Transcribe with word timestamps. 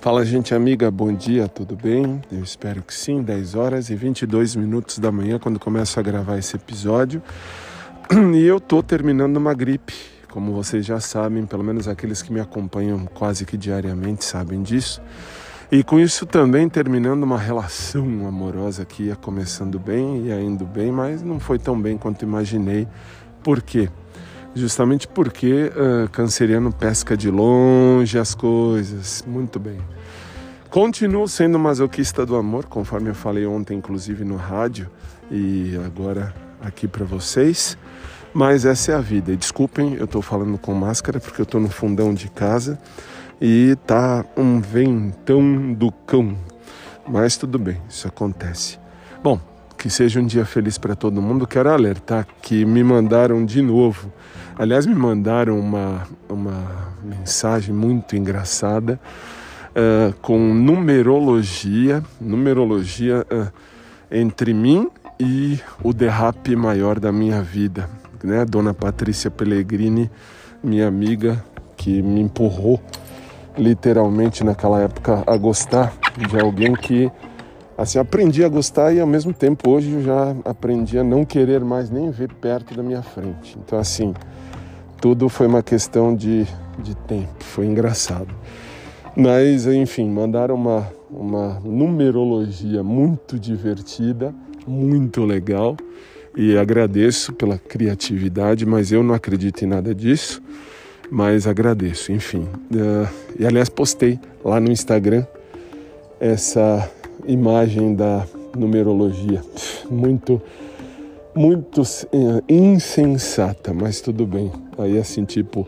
Fala, 0.00 0.24
gente 0.24 0.54
amiga, 0.54 0.90
bom 0.90 1.12
dia, 1.12 1.46
tudo 1.46 1.76
bem? 1.76 2.22
Eu 2.32 2.42
espero 2.42 2.82
que 2.82 2.94
sim, 2.94 3.22
10 3.22 3.54
horas 3.54 3.90
e 3.90 3.94
22 3.94 4.56
minutos 4.56 4.98
da 4.98 5.12
manhã 5.12 5.38
quando 5.38 5.60
começo 5.60 6.00
a 6.00 6.02
gravar 6.02 6.38
esse 6.38 6.56
episódio. 6.56 7.22
E 8.34 8.44
eu 8.44 8.58
tô 8.58 8.82
terminando 8.82 9.36
uma 9.36 9.52
gripe, 9.52 9.94
como 10.30 10.52
vocês 10.52 10.86
já 10.86 10.98
sabem, 10.98 11.44
pelo 11.44 11.62
menos 11.62 11.86
aqueles 11.86 12.22
que 12.22 12.32
me 12.32 12.40
acompanham 12.40 13.04
quase 13.06 13.44
que 13.44 13.56
diariamente 13.56 14.24
sabem 14.24 14.62
disso. 14.62 15.02
E 15.70 15.84
com 15.84 16.00
isso 16.00 16.26
também 16.26 16.68
terminando 16.68 17.22
uma 17.22 17.38
relação 17.38 18.26
amorosa 18.26 18.84
que 18.84 19.04
ia 19.04 19.16
começando 19.16 19.78
bem, 19.78 20.26
ia 20.26 20.40
indo 20.40 20.64
bem, 20.64 20.90
mas 20.90 21.22
não 21.22 21.38
foi 21.38 21.58
tão 21.58 21.80
bem 21.80 21.96
quanto 21.96 22.24
imaginei. 22.24 22.88
Por 23.42 23.62
quê? 23.62 23.88
Justamente 24.54 25.06
porque 25.06 25.70
uh, 25.74 26.08
canceriano 26.10 26.72
pesca 26.72 27.16
de 27.16 27.30
longe 27.30 28.18
as 28.18 28.34
coisas. 28.34 29.24
Muito 29.26 29.58
bem. 29.58 29.78
Continuo 30.70 31.26
sendo 31.26 31.58
masoquista 31.58 32.24
do 32.24 32.36
amor, 32.36 32.66
conforme 32.66 33.10
eu 33.10 33.14
falei 33.14 33.44
ontem, 33.44 33.76
inclusive 33.76 34.24
no 34.24 34.36
rádio, 34.36 34.88
e 35.30 35.78
agora 35.84 36.32
aqui 36.60 36.86
para 36.86 37.04
vocês. 37.04 37.76
Mas 38.32 38.64
essa 38.64 38.92
é 38.92 38.94
a 38.94 39.00
vida. 39.00 39.32
E 39.32 39.36
desculpem, 39.36 39.94
eu 39.94 40.04
estou 40.04 40.22
falando 40.22 40.56
com 40.58 40.72
máscara 40.72 41.18
porque 41.18 41.40
eu 41.40 41.44
estou 41.44 41.60
no 41.60 41.68
fundão 41.68 42.14
de 42.14 42.28
casa 42.28 42.78
e 43.40 43.76
tá 43.86 44.24
um 44.36 44.60
ventão 44.60 45.72
do 45.72 45.90
cão. 45.90 46.36
Mas 47.08 47.36
tudo 47.36 47.58
bem, 47.58 47.82
isso 47.88 48.06
acontece. 48.06 48.78
Bom, 49.22 49.40
que 49.80 49.90
seja 49.90 50.20
um 50.20 50.26
dia 50.26 50.44
feliz 50.44 50.78
para 50.78 50.94
todo 50.94 51.20
mundo. 51.20 51.44
Quero 51.46 51.70
alertar 51.70 52.24
que 52.40 52.64
me 52.64 52.84
mandaram 52.84 53.44
de 53.44 53.60
novo 53.60 54.12
Aliás, 54.60 54.84
me 54.84 54.94
mandaram 54.94 55.58
uma, 55.58 56.06
uma 56.28 56.92
mensagem 57.02 57.74
muito 57.74 58.14
engraçada 58.14 59.00
uh, 59.70 60.14
com 60.20 60.38
numerologia, 60.52 62.02
numerologia 62.20 63.26
uh, 63.32 63.50
entre 64.10 64.52
mim 64.52 64.86
e 65.18 65.58
o 65.82 65.94
derrape 65.94 66.54
maior 66.54 67.00
da 67.00 67.10
minha 67.10 67.40
vida. 67.40 67.88
Né? 68.22 68.44
Dona 68.44 68.74
Patrícia 68.74 69.30
Pellegrini, 69.30 70.10
minha 70.62 70.86
amiga, 70.86 71.42
que 71.74 72.02
me 72.02 72.20
empurrou 72.20 72.82
literalmente 73.56 74.44
naquela 74.44 74.82
época 74.82 75.24
a 75.26 75.38
gostar 75.38 75.94
de 76.28 76.38
alguém 76.38 76.74
que 76.74 77.10
assim 77.80 77.98
aprendi 77.98 78.44
a 78.44 78.48
gostar 78.48 78.92
e 78.92 79.00
ao 79.00 79.06
mesmo 79.06 79.32
tempo 79.32 79.70
hoje 79.70 79.90
eu 79.90 80.02
já 80.02 80.36
aprendi 80.44 80.98
a 80.98 81.04
não 81.04 81.24
querer 81.24 81.64
mais 81.64 81.90
nem 81.90 82.10
ver 82.10 82.32
perto 82.34 82.74
da 82.74 82.82
minha 82.82 83.02
frente. 83.02 83.56
Então 83.64 83.78
assim, 83.78 84.14
tudo 85.00 85.28
foi 85.28 85.46
uma 85.46 85.62
questão 85.62 86.14
de, 86.14 86.46
de 86.78 86.94
tempo, 86.94 87.42
foi 87.42 87.66
engraçado. 87.66 88.28
Mas, 89.16 89.66
enfim, 89.66 90.08
mandaram 90.08 90.54
uma, 90.54 90.86
uma 91.10 91.60
numerologia 91.64 92.82
muito 92.82 93.38
divertida, 93.38 94.34
muito 94.66 95.24
legal, 95.24 95.76
e 96.36 96.56
agradeço 96.56 97.32
pela 97.32 97.58
criatividade, 97.58 98.64
mas 98.64 98.92
eu 98.92 99.02
não 99.02 99.14
acredito 99.14 99.62
em 99.64 99.66
nada 99.66 99.94
disso, 99.94 100.40
mas 101.10 101.46
agradeço, 101.46 102.12
enfim. 102.12 102.46
Uh, 102.70 103.08
e 103.38 103.44
aliás, 103.44 103.68
postei 103.68 104.18
lá 104.44 104.60
no 104.60 104.70
Instagram 104.70 105.26
essa 106.20 106.88
imagem 107.26 107.94
da 107.94 108.26
numerologia, 108.56 109.42
muito 109.90 110.40
muito 111.34 111.82
eh, 111.82 112.42
insensata, 112.48 113.72
mas 113.72 114.00
tudo 114.00 114.26
bem. 114.26 114.50
Aí 114.76 114.98
assim, 114.98 115.24
tipo, 115.24 115.66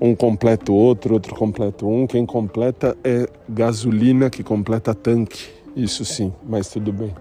um 0.00 0.14
completa 0.14 0.72
o 0.72 0.74
outro, 0.74 1.14
outro 1.14 1.34
completa 1.34 1.84
um. 1.86 2.06
Quem 2.06 2.26
completa 2.26 2.96
é 3.04 3.28
gasolina 3.48 4.30
que 4.30 4.42
completa 4.42 4.94
tanque. 4.94 5.46
Isso 5.76 6.04
sim, 6.04 6.32
mas 6.44 6.68
tudo 6.68 6.92
bem. 6.92 7.14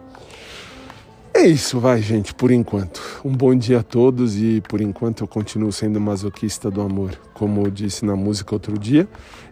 É 1.33 1.45
isso, 1.45 1.79
vai, 1.79 2.01
gente, 2.01 2.33
por 2.33 2.51
enquanto. 2.51 3.01
Um 3.23 3.31
bom 3.31 3.55
dia 3.55 3.79
a 3.79 3.83
todos 3.83 4.37
e 4.37 4.61
por 4.67 4.81
enquanto 4.81 5.21
eu 5.21 5.27
continuo 5.27 5.71
sendo 5.71 5.99
masoquista 5.99 6.69
do 6.69 6.81
amor, 6.81 7.11
como 7.33 7.61
eu 7.65 7.71
disse 7.71 8.05
na 8.05 8.15
música 8.15 8.53
outro 8.53 8.77
dia, 8.77 9.07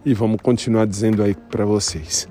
e 0.06 0.14
vamos 0.14 0.42
continuar 0.42 0.86
dizendo 0.86 1.24
aí 1.24 1.34
para 1.34 1.66
vocês. 1.66 2.28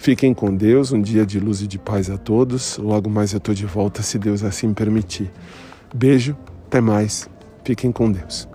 Fiquem 0.00 0.32
com 0.32 0.54
Deus, 0.54 0.92
um 0.92 1.02
dia 1.02 1.26
de 1.26 1.40
luz 1.40 1.60
e 1.60 1.66
de 1.66 1.76
paz 1.76 2.08
a 2.08 2.16
todos. 2.16 2.78
Logo 2.78 3.10
mais 3.10 3.32
eu 3.32 3.38
estou 3.38 3.52
de 3.52 3.66
volta, 3.66 4.00
se 4.00 4.16
Deus 4.16 4.44
assim 4.44 4.72
permitir. 4.72 5.28
Beijo, 5.92 6.36
até 6.66 6.80
mais. 6.80 7.28
Fiquem 7.64 7.90
com 7.90 8.10
Deus. 8.10 8.48